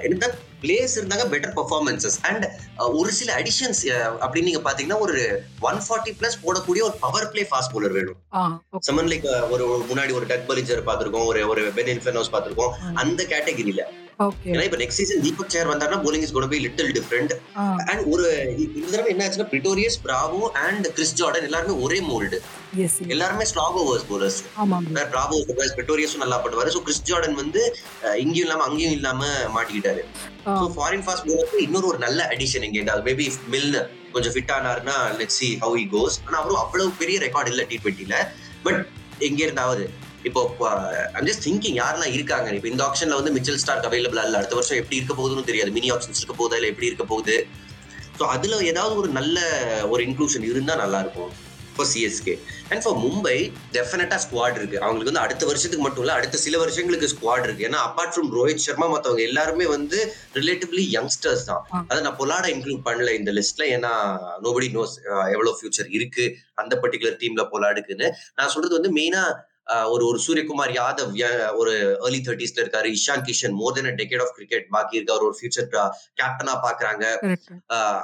என்ன 0.01 0.29
பிளேயர்ஸ் 0.61 0.95
இருந்தாங்க 0.95 1.23
பெட்டர் 1.31 1.55
பர்ஃபார்மன்சஸ் 1.55 2.17
அண்ட் 2.21 2.45
ஒரு 2.77 3.11
சில 3.11 3.35
அடிஷன்ஸ் 3.35 3.81
அப்படின்னு 4.21 4.43
நீங்க 4.43 4.71
பாத்தீங்கன்னா 4.71 4.99
ஒரு 4.99 5.43
ஒன் 5.59 5.75
ஃபார்ட்டி 5.75 6.11
பிளஸ் 6.19 6.37
போடக்கூடிய 6.43 6.81
ஒரு 6.81 6.95
பவர் 6.99 7.29
பிளே 7.31 7.47
ஃபாஸ்ட் 7.51 7.73
bowler 7.73 7.91
வேணும். 7.91 8.19
சமன் 8.79 9.07
லைக் 9.07 9.49
ஒரு 9.49 9.85
முன்னாடி 9.89 10.13
ஒரு 10.13 10.25
டக் 10.25 10.49
பலிஜர் 10.49 10.85
பார்த்திருக்கோம் 10.85 11.25
ஒரு 11.25 11.47
ஒரு 11.47 11.71
பென் 11.75 11.99
இன்ஃபெனோஸ் 11.99 12.31
பார்த்திருக்கோம் 12.31 12.93
அந்த 12.93 13.23
கேட்டகரியில 13.23 13.83
ஏன்னா 14.51 14.63
இப்ப 14.67 14.77
நெக்ஸ்ட் 14.81 14.99
சீசன் 15.01 15.23
தீபக் 15.25 15.51
சேர் 15.53 15.69
வந்தாருன்னா 15.71 15.99
bowling 16.05 16.23
is 16.25 16.33
gonna 16.35 16.49
be 16.53 16.59
little 16.65 16.91
different 16.97 17.31
and 17.91 18.01
ஒரு 18.13 18.25
இந்த 18.77 18.87
தடவை 18.91 19.09
என்ன 19.13 19.23
ஆச்சுன்னா 19.27 19.47
Pretorius 19.53 19.97
Bravo 20.05 20.41
and 20.65 20.87
Chris 20.97 21.15
Jordan 21.21 21.47
எல்லாருமே 21.49 21.75
ஒரே 21.85 21.99
மோல்டு 22.09 22.39
எல்லாருமே 23.15 23.45
ஸ்லாக் 23.51 23.77
ஓவர்ஸ் 23.81 24.05
போலர்ஸ். 24.11 24.37
பிராவோ 25.13 25.37
பிரிட்டோரியஸும் 25.77 26.23
நல்லா 26.23 26.37
பண்ணுவாரு. 26.43 26.69
ஸோ 26.75 26.81
கிறிஸ் 26.87 27.03
ஜார்டன் 27.09 27.39
வந்து 27.41 27.61
இங்கேயும் 28.23 28.45
இல்லாம 28.47 28.65
அங்கேயும் 28.69 28.95
இல்லாம 28.99 29.21
மாட்டிக்கிட்டாரு. 29.55 30.03
ஸோ 30.59 30.67
ஃபாரின் 30.75 31.03
ஃபாஸ்ட் 31.07 31.25
போலருக்கு 31.29 31.65
இன்னொரு 31.67 31.89
ஒரு 31.91 31.99
நல்ல 32.05 32.21
அடிஷன் 32.35 32.65
இங்க 32.67 32.79
எங்காவது 32.83 33.05
மேபி 33.09 33.25
மில் 33.55 33.75
கொஞ்சம் 34.13 34.33
fit 34.35 34.53
ஆனாருன்னா 34.57 34.95
let 35.19 35.35
see 35.39 35.49
how 35.63 35.75
he 35.81 35.85
goes 35.95 36.17
ஆனா 36.25 36.37
அவரும் 36.41 36.61
அவ்வளவு 36.63 36.95
பெரிய 37.01 37.17
ரெக்கார்ட் 37.25 37.51
இல்ல 37.53 37.65
டி 37.71 37.77
டுவெண்ட்டில 37.83 38.17
பட் 38.65 38.81
எங்க 39.27 39.39
இருந்தாவது 39.47 39.83
இப்போ 40.29 40.41
ஐம் 41.17 41.27
ஜஸ்ட் 41.29 41.45
திங்கிங் 41.47 41.77
யாரெல்லாம் 41.81 42.13
இருக்காங்க? 42.17 42.55
இப்போ 42.59 42.69
இந்த 42.73 42.83
ஆப்ஷன்ல 42.87 43.19
வந்து 43.19 43.33
மிச்சல் 43.37 43.61
ஸ்டார்க் 43.63 43.87
அவைலபிளா 43.89 44.25
இல்ல? 44.27 44.39
அடுத்த 44.41 44.57
வருஷம் 44.59 44.79
எப்படி 44.81 44.99
இருக்க 44.99 45.13
போகுதுன்னு 45.19 45.49
தெரியாது. 45.51 45.71
மினி 45.77 45.91
ஆப்ஷன்ஸ் 45.95 46.21
இருக்க 46.21 46.35
போகுதா 46.41 46.57
இல்ல? 46.59 46.71
எப்படி 46.73 46.89
இருக்க 46.91 47.05
போகுது? 47.13 47.37
ஸோ 48.19 48.25
அதுல 48.33 48.57
ஏதாவது 48.71 48.95
ஒரு 49.01 49.09
நல்ல 49.19 49.37
ஒரு 49.93 50.01
இன்க்ளூஷன் 50.07 50.49
இருந்தா 50.49 50.73
நல்லா 50.81 50.99
இருக்கும் 51.05 51.31
for 51.75 51.89
CSK 51.91 52.33
and 52.71 52.81
for 52.83 52.97
Mumbai 53.03 53.35
definitely 53.75 54.17
squad 54.23 54.57
இருக்கு. 54.59 54.77
அவங்களுக்கு 54.85 55.11
வந்து 55.11 55.23
அடுத்த 55.25 55.43
வருஷத்துக்கு 55.49 55.83
மட்டும் 55.85 56.03
இல்ல 56.03 56.13
அடுத்த 56.19 56.39
சில 56.45 56.55
வருஷங்களுக்கு 56.63 57.07
ஸ்குவாட் 57.13 57.45
இருக்கு. 57.47 57.65
ஏன்னா 57.69 57.79
அப்பார்ட் 57.87 58.13
ஃப்ரம் 58.15 58.31
ரோஹித் 58.37 58.63
சர்மா 58.65 58.87
மத்தவங்க 58.93 59.23
எல்லாருமே 59.29 59.65
வந்து 59.75 59.99
ரிலேட்டிவ்லி 60.39 60.83
யங்ஸ்டர்ஸ் 60.97 61.45
தான். 61.51 61.63
அதை 61.89 61.99
நான் 62.07 62.19
பொலாட 62.21 62.47
இன்க்ளூட் 62.55 62.83
பண்ணல 62.89 63.13
இந்த 63.19 63.33
லிஸ்ட்ல 63.37 63.65
ஏன்னா 63.75 63.93
நோபடி 64.45 64.69
நோஸ் 64.77 64.95
எவ்வளவு 65.35 65.55
ஃபியூச்சர் 65.59 65.89
இருக்கு 65.99 66.25
அந்த 66.63 66.75
பர்டிகுலர் 66.83 67.17
டீம்ல 67.23 67.45
பொலாடுக்குன்னு 67.55 68.09
நான் 68.39 68.53
சொல்றது 68.55 68.77
வந்து 68.79 68.91
மெயினா 68.99 69.23
ஒரு 69.93 70.03
ஒரு 70.09 70.19
சூரியகுமார் 70.25 70.71
யாதவ் 70.77 71.11
ஒரு 71.61 71.73
ஏர்லி 72.05 72.19
தேர்ட்டிஸ்ல 72.27 72.61
இருக்காரு. 72.63 72.87
Ishan 72.97 73.23
Kishan 73.27 73.55
more 73.59 73.75
then 73.75 73.99
decade 73.99 74.23
of 74.25 74.33
cricket 74.37 74.65
பாக்கி 74.75 74.97
இருக்க 74.97 75.17
ஒரு 75.19 75.35
ஃபியூச்சர் 75.39 75.67
கேப்டனா 76.19 76.55
பாக்குறாங்க. 76.65 77.03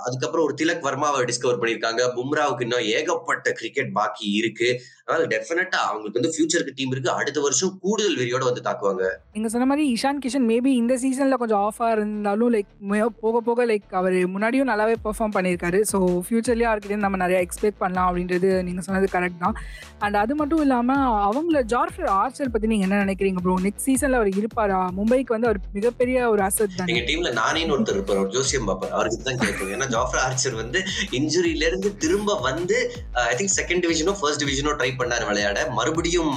அதுக்கப்புறம் 0.06 0.46
ஒரு 0.48 0.56
திலக் 0.62 0.86
வர்மாவை 0.88 1.24
டிஸ்கவர் 1.32 1.60
பண்ணிருக்காங்க 1.62 2.04
பும்ராவுக்கு 2.18 2.66
இன்னும் 2.68 2.86
ஏகப்பட்ட 2.98 3.52
கிரிக்கெட் 3.62 3.92
பாக்கி 4.00 4.28
இருக்கு. 4.42 4.70
அதனால 5.06 5.28
டெஃபினட்டா 5.34 5.80
அவங்களுக்கு 5.90 6.20
வந்து 6.20 6.32
ஃபியூச்சருக்கு 6.36 6.76
டீம் 6.78 6.94
இருக்கு. 6.94 7.12
அடுத்த 7.20 7.40
வருஷம் 7.48 7.74
கூடுதல் 7.84 8.18
வெறியோட 8.22 8.44
வந்து 8.50 8.64
தாக்குவாங்க. 8.70 9.04
நீங்க 9.36 9.50
சொன்ன 9.54 9.68
மாதிரி 9.72 9.86
இஷான் 9.96 10.22
கிஷன் 10.24 10.48
மேபி 10.52 10.72
இந்த 10.82 10.94
சீசன்ல 11.04 11.38
கொஞ்சம் 11.44 11.62
ஆஃபா 11.68 11.90
இருந்தாலும் 11.98 12.52
லைக் 12.56 12.72
போக 13.26 13.42
போக 13.50 13.66
லைக் 13.72 13.88
அவர் 14.00 14.18
முன்னாடியும் 14.34 14.70
நல்லாவே 14.72 14.96
பெர்ஃபார்ம் 15.06 15.36
பண்ணியிருக்காரு. 15.38 15.82
ஸோ 15.92 15.98
ஃபியூச்சர்லயும் 16.28 16.72
அவர்கிட்ட 16.72 17.04
நம்ம 17.06 17.20
நிறைய 17.26 17.40
எக்ஸ்பெக்ட் 17.46 17.82
பண்ணலாம் 17.84 18.10
அப்படின்றது 18.10 18.50
நீங்க 18.70 18.82
சொன்னது 18.88 19.10
கரெக்ட் 19.16 19.44
தான். 19.46 19.58
அண்ட் 20.06 20.18
அது 20.24 20.34
மட்டும் 20.42 20.64
இல்லாம 20.66 21.00
அவங்கள 21.48 21.60
ஜார்ஃபர் 21.74 22.10
ஆர்ச்சர் 22.22 22.50
பத்தி 22.54 22.68
நீங்க 22.70 22.86
என்ன 22.86 22.98
நினைக்கிறீங்க 23.04 23.39
ப்ரோ 23.44 23.54
நெக்ஸ்ட் 23.66 23.86
சீசன்ல 23.88 24.18
அவர் 24.20 24.30
இருப்பாரா? 24.39 24.80
மும்பைக்கு 24.98 25.32
வந்து 25.36 25.48
அவர் 25.50 25.60
மிகப்பெரிய 25.75 26.18
ஒரு 26.32 26.42
அசட் 26.48 26.74
தான்? 26.80 26.89
எங்க 26.92 27.04
டீம்ல 27.10 27.30
நானே 27.39 27.62
ஒருத்தர் 27.75 27.98
இருப்பார் 27.98 28.20
ஜோசியம் 28.34 28.66
பாப்பர். 28.70 28.92
அவருக்கு 28.96 29.25
தான் 29.27 29.39
கேட்கும் 29.44 29.72
ஏன்னா 29.75 29.86
ஜாஃபர் 29.94 30.22
ஆர்ச்சர் 30.24 30.56
வந்து 30.62 30.80
இன்ஜுரியில 31.20 31.68
இருந்து 31.70 31.89
திரும்ப 32.04 32.36
வந்து 32.48 32.77
ஐ 33.32 33.36
திங்க் 33.42 33.54
செகண்ட் 33.60 33.84
டிவிஷனோ 33.86 34.16
ஃபர்ஸ்ட் 34.22 34.42
டிவிஷனோ 34.44 34.74
ட்ரை 34.82 34.89
பண்ணாரு 35.01 35.27
விளையாட. 35.30 35.62
மறுபடியும் 35.77 36.34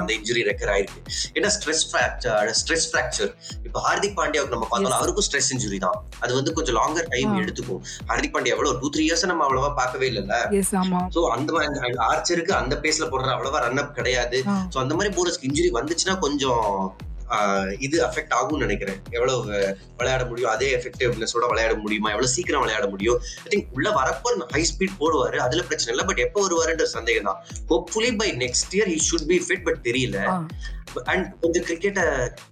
அந்த 0.00 0.10
இன்ஜுரி 0.18 0.42
ரெக்கர் 0.50 0.72
ஆயிருக்கு. 0.74 1.00
ஏன்னா 1.38 1.50
ஸ்ட்ரெஸ் 1.56 1.84
ஃபிராக்சர் 1.92 2.52
ஸ்ட்ரெஸ் 2.60 2.86
ஃபிராக்சர் 2.90 3.32
இப்ப 3.66 3.76
ஹார்திக் 3.86 4.16
பாண்டியாவுக்கு 4.20 4.56
நம்ம 4.56 4.68
பார்த்தோம் 4.74 4.98
அவருக்கும் 4.98 5.26
ஸ்ட்ரெஸ் 5.28 5.50
இன்ஜுரி 5.56 5.80
தான். 5.86 5.98
அது 6.24 6.32
வந்து 6.40 6.54
கொஞ்சம் 6.60 6.78
லாங்கர் 6.80 7.10
டைம் 7.16 7.34
எடுத்துக்கும். 7.44 7.82
ஹார்திக் 8.12 8.36
பாண்டியா 8.36 8.56
எவ்வளவு 8.58 8.78
டூ 8.84 8.92
த்ரீ 8.96 9.06
இயர்ஸ் 9.08 9.26
நம்ம 9.32 9.48
அவ்வளவா 9.48 9.72
பார்க்கவே 9.80 10.08
இல்லைல்ல? 10.12 10.36
சோ 11.16 11.22
அந்த 11.38 11.50
ஆர்ச்சருக்கு 12.10 12.54
அந்த 12.62 12.74
பேஸ்ல 12.84 13.10
போடுற 13.14 13.34
அவ்வளவா 13.38 13.64
ரன் 13.66 13.82
அப் 13.84 13.98
கிடையாது. 14.00 14.38
சோ 14.74 14.78
அந்த 14.84 14.94
மாதிரி 14.98 15.14
போர்டர்ஸ்க்கு 15.16 15.48
இன்ஜுரி 15.50 15.72
வந்துச்சுன்னா 15.78 16.16
கொஞ்சம் 16.26 16.66
இது 17.84 17.96
அஃபெக்ட் 18.06 18.34
ஆகும்னு 18.38 18.64
நினைக்கிறேன். 18.64 18.98
எவ்வளவு 19.16 19.38
விளையாட 19.98 20.22
முடியும் 20.30 20.50
அதே 20.54 20.66
எஃபெக்டிவ்னஸோட 20.78 21.44
விளையாட 21.52 21.74
முடியுமா? 21.84 22.08
எவ்வளவு 22.14 22.32
சீக்கிரம் 22.32 22.62
விளையாட 22.64 22.86
முடியும்? 22.94 23.18
ஐ 23.44 23.48
திங்க் 23.52 23.70
உள்ள 23.76 23.88
வரப்போ 23.98 24.32
ஹை 24.54 24.62
ஸ்பீட் 24.70 24.98
போடுவாரு 25.00 25.38
அதுல 25.44 25.62
பிரச்சனை 25.68 25.92
இல்லை. 25.94 26.06
பட் 26.10 26.20
எப்போ 26.26 26.42
வருவாருன்ற 26.46 26.86
சந்தேகம் 26.96 27.28
தான். 27.30 27.40
Hopefully 27.72 28.10
by 28.20 28.28
next 28.44 28.76
year 28.78 28.90
he 28.94 28.98
should 29.08 29.26
be 29.32 29.38
fit 29.46 29.64
but 29.68 29.80
தெரியல. 29.88 30.18
அண்ட் 31.12 31.26
கொஞ்சம் 31.42 31.64
கிரிக்கெட்டை 31.68 32.04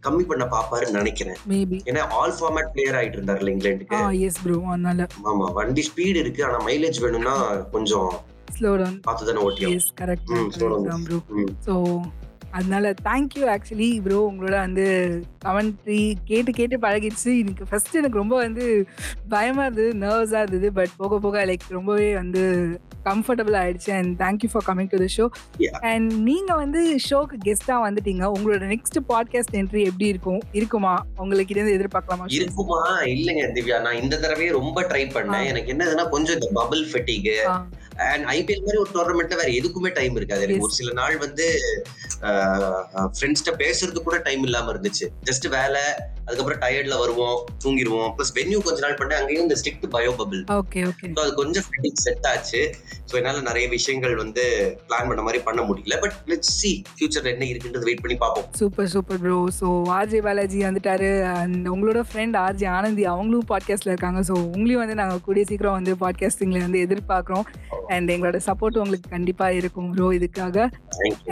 கம்மி 0.06 0.25
பண்ண 0.32 0.44
பாப்பாருன்னு 0.56 1.00
நினைக்கிறேன். 1.00 1.38
ஏன்னா 1.90 2.02
ஆல் 2.18 2.37
ஃபார்மேட் 2.40 2.73
பிளேயர் 2.76 2.99
ஆயிட்டு 3.00 3.20
இருந்தாருல 3.20 3.54
இங்கிலாந்துக்கு. 3.56 3.99
ஆமா 5.32 5.49
வண்டி 5.61 5.85
ஸ்பீடு 5.90 6.18
இருக்கு. 6.25 6.42
ஆனா 6.49 6.61
மைலேஜ் 6.70 7.04
வேணும்னா 7.06 7.37
கொஞ்சம் 7.76 8.11
slow 8.50 8.76
down. 8.78 9.00
Faster 9.02 9.26
than 9.26 9.37
OTR 9.37 9.71
yes 9.73 9.90
correct. 9.97 10.23
Hmm, 10.26 10.49
hmm. 10.49 11.47
So 11.61 12.12
அதனால 12.50 12.95
தேங்க்யூ 13.04 13.42
ஆக்சுவலி 13.54 13.90
ப்ரோ 14.02 14.21
உங்களோட 14.30 14.57
வந்து 14.64 14.87
கமெண்ட்ரி 15.45 16.02
கேட்டு 16.25 16.52
கேட்டு 16.52 16.78
பழகிடுச்சு. 16.78 17.33
எனக்கு 17.42 17.64
ஃபர்ஸ்ட் 17.71 17.99
எனக்கு 18.00 18.19
ரொம்ப 18.19 18.37
வந்து 18.37 18.64
பயமா 19.28 19.66
இருந்தது 19.66 19.92
நர்வஸாக 20.04 20.42
இருந்தது. 20.45 20.71
பட் 20.78 20.95
போக 20.97 21.19
போக 21.19 21.45
லைக் 21.47 21.66
ரொம்பவே 21.69 22.09
வந்து 22.14 22.42
கம்ஃபர்டபுள் 23.04 23.57
ஆயிடுச்சு. 23.61 23.90
And 23.99 24.21
thank you 24.21 24.49
for 24.52 24.66
coming 24.69 24.90
to 24.92 24.99
the 25.04 25.09
show 25.16 25.26
and 25.92 26.11
நீங்க 26.28 26.50
வந்து 26.54 26.80
ஷோக்கு 27.11 27.37
கெஸ்டா 27.47 27.76
வந்துட்டீங்க. 27.87 28.25
உங்களோட 28.37 28.62
நெக்ஸ்ட் 28.73 29.00
பாட்காஸ்ட் 29.09 29.57
என்ட்ரி 29.61 29.83
எப்படி 29.90 30.07
இருக்கும்? 30.14 30.40
இருக்குமா? 30.52 30.95
உங்களுக்கு 31.16 31.54
இருந்து 31.54 31.76
எதிர்பார்க்கலாமா 31.78 32.26
இருக்குமா? 32.40 32.80
இல்லைங்க 33.16 33.47
திவ்யா. 33.59 33.78
நான் 33.87 34.00
இந்த 34.02 34.19
தடவையே 34.25 34.50
ரொம்ப 34.61 34.83
ட்ரை 34.90 35.04
பண்ணேன். 35.16 35.47
எனக்கு 35.52 35.73
என்னதுன்னா 35.73 36.07
கொஞ்சம் 36.14 36.38
இந்த 36.40 36.50
பபிள் 36.59 36.83
ஃபெட்டிக் 36.92 37.30
அண்ட் 38.11 38.25
ஐபிஎல் 38.35 38.64
மாதிரி 38.66 38.83
ஒரு 38.83 38.90
டோர்னமெண்ட்ல 38.97 39.38
வேற 39.40 39.50
எதுக்குமே 39.61 39.90
டைம் 39.99 40.14
இருக்காது. 40.16 40.45
எனக்கு 40.47 40.66
ஒரு 40.69 40.76
சில 40.80 40.92
நாள் 41.00 41.16
வந்து 41.26 41.47
ஃப்ரெண்ட்ஸ்கிட்ட 42.23 43.53
பேசுறதுக்கு 43.57 44.03
கூட 44.03 44.19
டைம் 44.19 44.43
இல்லாம 44.43 44.73
இருந்துச்சு. 44.73 45.07
ஜஸ்ட் 45.31 45.49
வேலை 45.49 45.83
அதுக்கப்புறம் 46.30 46.60
டயர்ட்ல 46.64 46.96
வருவோம் 47.02 47.38
தூங்கிடுவோம். 47.62 48.10
பிளஸ் 48.16 48.32
வென்யூ 48.37 48.58
கொஞ்ச 48.66 48.78
நாள் 48.84 48.99
பண்ண 48.99 49.16
அங்கேயும் 49.20 49.44
இந்த 49.46 49.56
strict 49.60 49.87
bio 49.94 50.10
bubble 50.20 50.42
okay 50.58 50.80
okay 50.90 51.08
அது 51.22 51.32
கொஞ்சம் 51.40 51.66
செட் 52.04 52.26
ஆச்சு. 52.32 52.60
ஸோ 53.10 53.16
என்னால 53.20 53.38
நிறைய 53.49 53.66
விஷயங்கள் 53.75 54.14
வந்து 54.20 54.42
பிளான் 54.88 55.08
பண்ண 55.10 55.22
மாதிரி 55.26 55.38
பண்ண 55.46 55.60
முடியல. 55.68 55.94
பட் 56.02 56.16
லெட்ஸ் 56.30 56.52
சி 56.58 56.70
ஃபியூச்சர்ல 56.96 57.30
என்ன 57.32 57.46
இருக்குன்றது 57.52 57.88
வெயிட் 57.88 58.02
பண்ணி 58.04 58.16
பார்ப்போம். 58.22 58.46
Super 58.60 58.90
super 58.94 59.20
bro 59.25 59.38
so 59.60 59.68
RJ 59.96 60.20
Balaji 60.26 60.60
வந்துட்டாரு. 60.68 61.10
அண்ட் 61.40 61.66
உங்களோட 61.75 62.02
ஃப்ரெண்ட் 62.10 62.38
ஆர்ஜே 62.44 62.68
ஆனந்தி 62.76 63.06
அவங்களும் 63.14 63.49
பாட்காஸ்ட்ல 63.52 63.92
இருக்காங்க. 63.92 64.22
ஸோ 64.30 64.37
உங்களையும் 64.54 64.82
வந்து 64.84 64.99
நாங்கள் 65.02 65.25
கூடிய 65.28 65.44
சீக்கிரம் 65.50 65.78
வந்து 65.78 65.94
பாட்காஸ்டிங்ல 66.04 66.60
வந்து 66.66 66.84
எதிர்பார்க்குறோம். 66.87 67.46
அண்ட் 67.94 68.10
எங்களோட 68.16 68.40
சப்போர்ட் 68.49 68.80
உங்களுக்கு 68.84 69.10
கண்டிப்பா 69.16 69.49
இருக்கும் 69.60 69.90
ப்ரோ 69.96 70.08
இதுக்காக. 70.18 70.68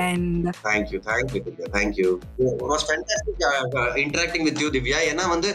And 0.09 0.49
thank you 0.69 1.01
thank you 1.11 1.41
thank you 1.79 2.09
interacting 4.05 4.47
with 4.49 4.61
you 4.65 4.71
Divya 4.89 5.01
ஏன்னா 5.11 5.25
வந்து 5.33 5.49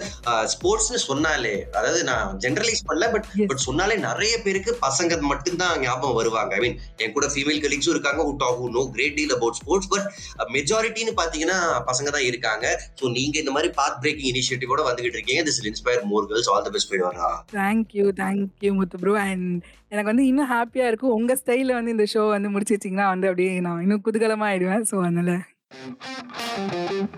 ஸ்போர்ட்ஸ்னு 0.54 1.00
சொன்னாலே 1.10 1.54
அதாவது 1.78 2.02
நான் 2.10 2.26
ஜெனரலைஸ் 2.44 2.82
பண்ணல 2.90 3.06
பட் 3.14 3.28
பட் 3.50 3.64
சொன்னாலே 3.68 3.96
நிறைய 4.08 4.34
பேருக்கு 4.46 4.72
பசங்க 4.86 5.20
மட்டும்தான் 5.32 5.76
ஞாபகம் 5.86 6.18
வருவாங்க. 6.20 6.52
ஐ 6.58 6.62
மீன் 6.66 6.78
என் 7.04 7.16
கூட 7.16 7.28
ஃபீமேல் 7.34 7.62
கலீக்ஸும் 7.64 7.94
இருக்காங்க 7.96 8.22
who 8.28 8.34
talk 8.44 8.60
who 8.62 8.68
know 8.78 8.84
great 8.96 9.16
deal 9.20 9.34
about 9.38 9.58
sports 9.60 9.90
but 9.94 10.08
மெஜாரிட்டின்னு 10.56 11.14
பாத்தீங்கன்னா 11.22 11.58
பசங்க 11.90 12.10
தான் 12.16 12.28
இருக்காங்க. 12.32 12.66
ஸோ 13.00 13.12
நீங்க 13.18 13.38
இந்த 13.44 13.54
மாதிரி 13.56 13.72
பாத் 13.80 14.00
பிரேக்கிங் 14.04 14.30
இனிஷியேட்டிவோட 14.34 14.84
வந்துகிட்டு 14.90 15.18
இருக்கீங்க. 15.20 15.44
This 15.50 15.62
inspire 15.72 16.04
more 16.12 16.28
girls 16.32 16.52
all 16.56 16.66
the 16.68 16.74
best 16.76 16.92
for 16.92 17.02
your 17.02 17.20
thank you 17.58 18.06
thank you 18.24 18.74
Muthu 18.82 19.02
bro 19.04 19.16
and 19.28 19.50
எனக்கு 19.94 20.12
வந்து 20.12 20.28
இன்னும் 20.30 20.52
ஹாப்பியா 20.54 20.86
இருக்கும். 20.92 21.16
உங்க 21.20 21.34
ஸ்டைல 21.42 21.74
வந்து 21.80 21.96
இந்த 21.96 22.06
ஷோ 22.14 22.22
வந்து 22.36 22.52
முடிச்சு 22.54 22.76
வச்சிங்கன்னா 22.76 23.08
வந்து 23.14 23.30
அப்படியே 23.32 23.56
நான் 23.68 23.84
இன்னும் 23.88 24.06
குதூகலமா 24.08 24.48
ஆயிடுவேன். 24.52 24.86
ஸோ 24.92 24.96
அதனால 25.08 25.34
Música 25.74 27.14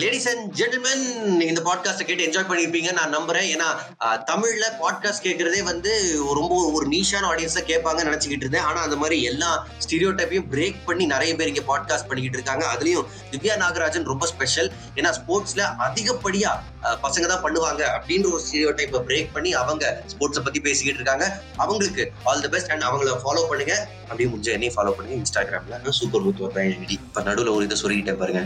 லேடிஸ் 0.00 0.26
அண்ட் 0.30 0.46
ஜென்டில்மென் 0.58 1.04
இந்த 1.50 1.60
பாட்காஸ்ட்டை 1.68 2.06
கேட்டு 2.08 2.24
என்ஜாய் 2.26 2.48
பண்ணியிருப்பீங்க 2.48 2.90
நான் 2.98 3.14
நம்புறேன். 3.16 3.46
ஏன்னா 3.54 3.68
தமிழ்ல 4.30 4.66
பாட்காஸ்ட் 4.82 5.24
கேட்கறதே 5.26 5.60
வந்து 5.70 5.92
ரொம்ப 6.40 6.56
ஒரு 6.76 6.86
நீஷான 6.94 7.28
ஆடியன்ஸா 7.32 7.62
கேட்பாங்கன்னு 7.70 8.10
நினைச்சுக்கிட்டு 8.10 8.46
இருந்தேன். 8.46 8.66
ஆனா 8.70 8.80
அந்த 8.86 8.96
மாதிரி 9.02 9.18
எல்லா 9.30 9.50
ஸ்டீரியோ 9.84 10.10
டைப்பையும் 10.18 10.48
பிரேக் 10.54 10.80
பண்ணி 10.88 11.06
நிறைய 11.14 11.32
பேர் 11.38 11.52
இங்க 11.52 11.64
பாட்காஸ்ட் 11.72 12.08
பண்ணிக்கிட்டு 12.10 12.40
இருக்காங்க. 12.40 12.64
அதுலயும் 12.74 13.06
திவ்யா 13.32 13.56
நாகராஜன் 13.64 14.10
ரொம்ப 14.12 14.26
ஸ்பெஷல் 14.32 14.70
ஏன்னா 14.98 15.12
ஸ்போர்ட்ஸ்ல 15.20 15.64
அதிகப்படியா 15.86 16.52
பசங்க 17.04 17.26
தான் 17.30 17.44
பண்ணுவாங்க 17.44 17.82
அப்படின்ற 17.94 18.26
ஒரு 18.34 18.42
ஸ்டீரியோ 18.46 18.72
டைப்பை 18.80 19.00
பிரேக் 19.08 19.32
பண்ணி 19.36 19.52
அவங்க 19.62 19.84
ஸ்போர்ட்ஸை 20.12 20.42
பத்தி 20.48 20.60
பேசிக்கிட்டு 20.66 21.00
இருக்காங்க. 21.00 21.26
அவங்களுக்கு 21.62 22.04
ஆல் 22.24 22.44
தி 22.44 22.50
பெஸ்ட் 22.56 22.72
அண்ட் 22.74 22.86
அவங்கள 22.88 23.16
ஃபாலோ 23.24 23.42
பண்ணுங்க. 23.52 23.74
அப்படியே 24.04 24.28
முடிஞ்ச 24.32 24.48
என்னையும் 24.56 24.76
ஃபாலோ 24.76 24.92
பண்ணுங்க. 24.98 25.16
இன்ஸ்டாகிராம்ல 25.22 25.96
சூப்பர் 26.00 26.22
மூத்து 26.26 26.44
இப்போ 26.44 26.62
இப்ப 26.96 27.22
நடுவில் 27.30 27.54
ஒரு 27.56 27.66
இதை 27.68 27.78
சொல்லிக்கிட்டே 27.82 28.16
பாருங்க. 28.22 28.42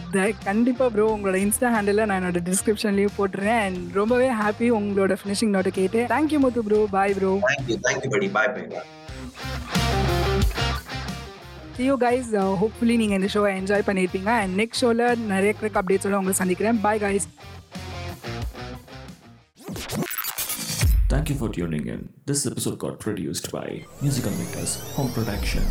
கண்டிப்பா 0.49 0.87
ப்ரோ 0.95 1.09
உங்களோட 1.33 1.45
இன்ஸ்டா 1.45 1.69
ஹேண்டில் 1.75 2.01
நான் 2.09 2.19
என்னோட 2.21 2.41
டிஸ்கிரிப்ஷன்லயும் 2.49 3.15
போட்டுறேன். 3.19 3.61
அண்ட் 3.67 3.95
ரொம்பவே 3.99 4.27
ஹாப்பி 4.41 4.67
உங்களோட 4.79 5.15
ஃபினிஷிங் 5.21 5.53
நோட்டை 5.55 5.71
கேட்டு. 5.79 6.01
Thank you 6.13 6.39
Muthu 6.45 6.63
bro 6.67 6.81
bye 6.95 7.15
bro 7.19 7.31
thank you 7.45 7.77
thank you 7.87 8.11
படி 8.15 8.29
bye 8.37 8.51
bye 8.57 8.69
See 11.77 11.87
you 11.91 11.95
guys. 12.03 12.27
Uh, 12.41 12.51
hopefully 12.63 12.97
நீங்கள் 13.03 13.19
இந்த 13.19 13.29
ஷோவை 13.35 13.51
என்ஜாய் 13.61 13.87
பண்ணியிருப்பீங்க 13.87 14.31
அண்ட் 14.43 14.55
நெக்ஸ்ட் 14.61 14.81
ஷோவில் 14.83 15.05
நிறைய 15.33 15.53
கிரிக் 15.61 15.79
அப்டேட்ஸோட 15.81 16.19
உங்களை 16.21 16.35
சந்திக்கிறேன். 16.43 16.81
பாய் 16.85 17.03
guys. 17.07 17.25
Thank 21.13 21.27
you 21.33 21.39
for 21.41 21.49
tuning 21.59 21.89
in. 21.95 22.03
This 22.31 22.43
episode 22.53 22.79
got 22.85 22.97
produced 23.07 23.49
by 23.57 23.69
Musical 24.05 24.37
Makers 24.43 24.75
Home 24.99 25.11
Production. 25.19 25.67